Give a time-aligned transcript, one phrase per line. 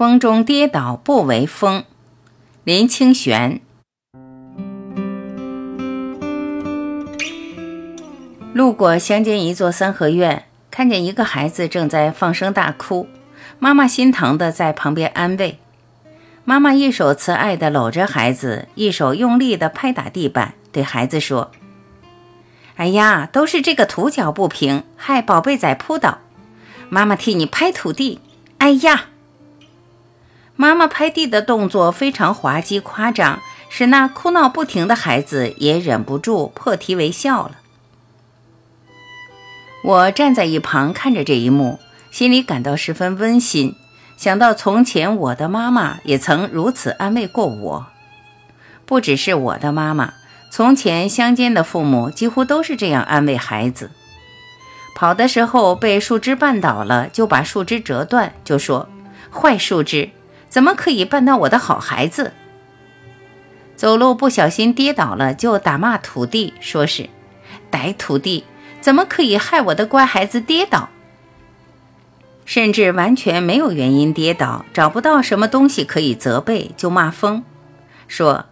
[0.00, 1.84] 风中跌倒不为风，
[2.64, 3.60] 林清玄。
[8.54, 13.08] 路过乡间一座三合院，看见一个孩子正在放声大哭，
[13.58, 15.58] 妈妈心疼的在旁边安慰。
[16.44, 21.50] 妈妈一手慈爱的搂着孩子，一手用力的拍打地板，对孩子说
[22.76, 26.20] ：“哎呀，都是这个土脚不平，害宝贝仔扑倒。
[26.88, 28.20] 妈妈替你拍土地。
[28.56, 29.08] 哎呀！”
[30.60, 37.52] 妈妈拍地的动作非常滑稽夸张，使那哭闹不停的孩子也忍不住破涕为笑了。
[39.82, 43.74] 我站在一旁看着这一幕，心里感到十分温馨。
[44.18, 47.86] 想到从前我的妈妈也曾如此安慰过我，
[48.84, 50.12] 不只是我的妈妈，
[50.50, 53.90] 从前乡间的父母几乎都是这样安慰孩子。
[54.94, 58.90] 跑的时候被树枝绊倒了，就把树枝折断，就说
[59.32, 60.10] ：“坏树枝。”
[60.50, 62.32] 怎么可以绊倒我的好孩子？
[63.76, 67.08] 走路不小心跌倒了，就打骂土地，说是
[67.70, 68.44] 歹土地，
[68.82, 70.90] 怎么可以害我的乖孩子跌倒？
[72.44, 77.44] 甚至完全没有原因跌倒，找不到什么东西可以责备，就骂风，
[78.08, 78.46] 说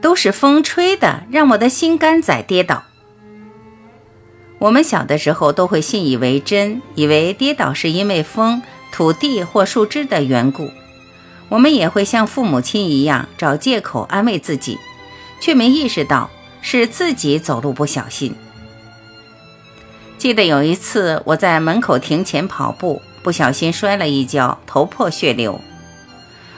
[0.00, 2.84] 都是风吹的，让我的心肝仔跌倒。
[4.58, 10.70] 我们小的时候都会信以为真，以为跌倒是因为风、土地或树枝的缘故。
[11.52, 14.78] 我们也会像父母亲一样找借口安慰自己，
[15.38, 16.30] 却没意识到
[16.62, 18.34] 是自己走路不小心。
[20.16, 25.60] 记得有一次我在门口庭前跑步，不小心摔了一跤，头破血流。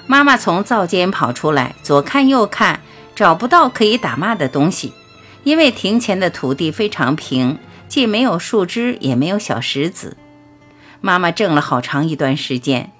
[0.06, 2.78] 妈妈从灶间跑出来，左看右看，
[3.16, 4.92] 找不到可以打骂的东西，
[5.42, 10.16] 因为庭前的土地非常平，既没有树枝，也没有小石子。
[11.00, 12.92] 妈妈怔了好长一段时间，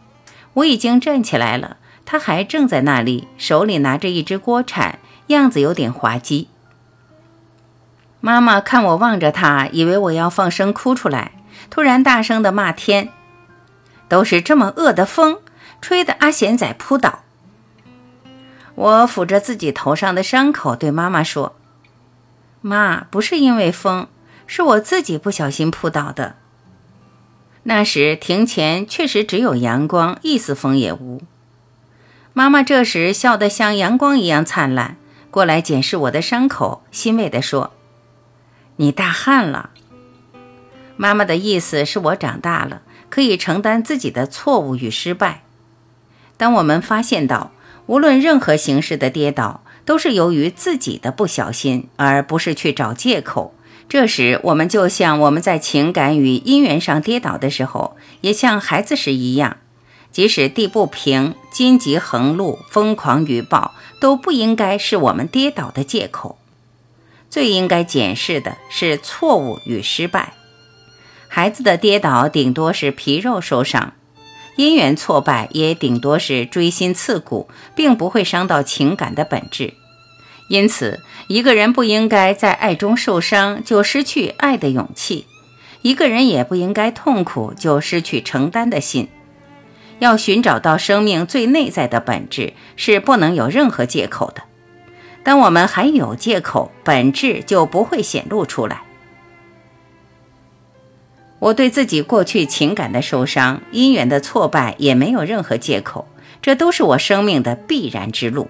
[0.54, 1.76] 我已经站起来了。
[2.06, 6.48] 他还正在那里，手里拿着一只锅铲，样子有点滑稽。
[8.20, 11.33] 妈妈看我望着他，以为我要放声哭出来，
[11.70, 13.11] 突然大声的骂天
[14.08, 15.40] ：“都是这么恶的风，
[15.80, 17.20] 吹得阿贤仔扑倒。”
[18.77, 21.55] 我抚着自己头上的伤口，对妈妈说
[22.61, 24.08] ：“妈，不是因为风，
[24.46, 26.36] 是我自己不小心扑倒的。”
[27.64, 31.23] 那时庭前确实只有阳光，一丝风也无。
[32.36, 34.96] 妈妈这时笑得像阳光一样灿烂，
[35.30, 37.72] 过来检视我的伤口，欣慰地说
[38.77, 39.70] ：“你大汗了。”
[40.98, 45.45] 妈妈的意思是我长大了，可以承担自己的错误与失败。
[46.36, 47.52] 当我们发现到，
[47.86, 53.55] 无论任何形式的跌倒都是由于自己的不小心，而不是去找借口，
[53.89, 59.58] 这时我们就像我们在情感与姻缘上跌倒的时候，也像孩子时一样。
[60.14, 66.39] 即使地不平、荆棘横路、疯狂雨暴，都不应该是我们跌倒的借口。
[67.29, 70.35] 最应该检视的是错误与失败。
[71.27, 73.95] 孩子的跌倒顶多是皮肉受伤，
[74.57, 79.75] 姻缘挫败也顶多是锥心刺骨，并不会伤到情感的本质。
[80.46, 85.27] 因此，一个人不应该在爱中受伤就失去爱的勇气，
[85.83, 89.08] 一个人也不应该痛苦就失去承担的心。
[90.04, 94.42] 要寻找到生命最内在的本质，是不能有任何借口的。
[95.22, 98.82] 当我们还有借口，本质就不会显露出来。
[101.38, 106.06] 我对自己过去情感的受伤、姻缘的挫败也没有任何借口，
[106.42, 108.48] 这都是我生命的必然之路。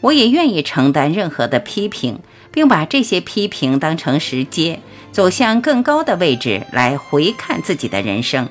[0.00, 2.20] 我也愿意承担任何的批评，
[2.52, 4.80] 并把这些批评当成石阶，
[5.12, 8.48] 走向更高的位置来回看自己的人生。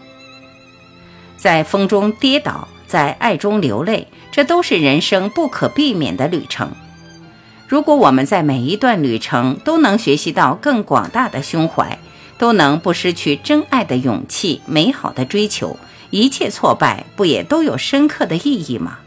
[1.41, 6.71] 在风中跌倒，在爱中流泪，这都是人生不可避免的旅程。
[7.67, 11.97] 如果我们在每一段旅程都能学习到更广大的胸怀，
[12.37, 15.79] 都能不失去真爱的勇气、美好的追求，
[16.11, 18.99] 一切挫败不也都有深刻的意义吗？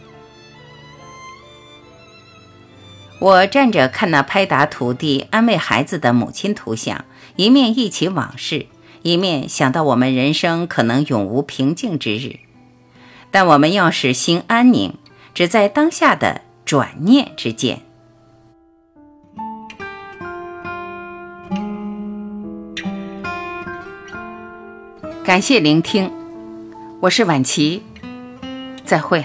[3.21, 7.05] 我站着看那拍打土地、安慰孩子的母亲图像，
[7.37, 8.67] 一面忆起往事。
[9.05, 12.39] 一面想到我们人生可能永无平静之日，
[13.31, 14.95] 但我们要使心安宁，
[15.35, 17.83] 只在当下的转念之间。
[25.23, 26.11] 感谢聆听，
[27.01, 27.83] 我是晚琪，
[28.87, 29.23] 再会。